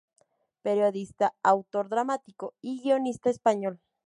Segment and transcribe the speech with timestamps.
[0.63, 3.79] Periodista, autor dramático y guionista español.